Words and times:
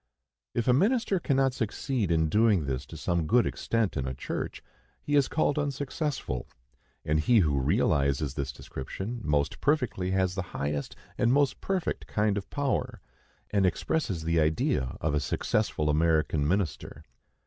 If 0.55 0.67
a 0.67 0.73
minister 0.73 1.19
cannot 1.19 1.53
succeed 1.53 2.09
in 2.09 2.27
doing 2.27 2.65
this 2.65 2.87
to 2.87 2.97
some 2.97 3.27
good 3.27 3.45
extent 3.45 3.95
in 3.95 4.07
a 4.07 4.15
church, 4.15 4.63
he 4.99 5.15
is 5.15 5.27
called 5.27 5.59
unsuccessful; 5.59 6.47
and 7.05 7.19
he 7.19 7.37
who 7.41 7.59
realizes 7.59 8.33
this 8.33 8.51
description 8.51 9.19
most 9.21 9.61
perfectly 9.61 10.09
has 10.09 10.33
the 10.33 10.41
highest 10.57 10.95
and 11.19 11.31
most 11.31 11.61
perfect 11.61 12.07
kind 12.07 12.35
of 12.35 12.49
power, 12.49 12.99
and 13.51 13.63
expresses 13.63 14.23
the 14.23 14.39
idea 14.39 14.97
of 15.01 15.13
a 15.13 15.19
successful 15.19 15.87
American 15.87 16.47
minister. 16.47 17.03